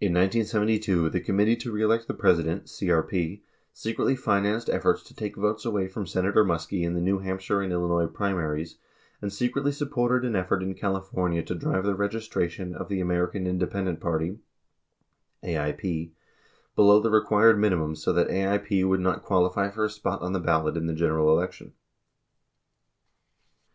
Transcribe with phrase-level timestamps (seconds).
[0.00, 3.42] In 1972, the Committee To Re Elect the President (CRP)
[3.74, 7.70] secretly financed efforts to take votes away from Senator Muskie in the New Hampshire and
[7.70, 8.78] Illinois primaries,
[9.20, 14.00] and secretly supported an effort in California to drive the registration of the American Independent
[14.00, 14.38] Party
[15.44, 16.12] (AIP)
[16.74, 20.40] below the required minimum so that AIP would not qualify for a spot on the
[20.40, 21.74] ballot in the general election.